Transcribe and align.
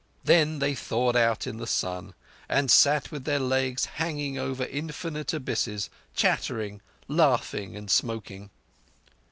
Then 0.23 0.57
they 0.57 0.73
thawed 0.73 1.15
out 1.15 1.45
in 1.45 1.57
the 1.57 1.67
sun, 1.67 2.15
and 2.49 2.71
sat 2.71 3.11
with 3.11 3.23
their 3.23 3.37
legs 3.39 3.85
hanging 3.85 4.35
over 4.35 4.65
infinite 4.65 5.31
abysses, 5.31 5.91
chattering, 6.15 6.81
laughing, 7.07 7.75
and 7.75 7.87
smoking. 7.91 8.49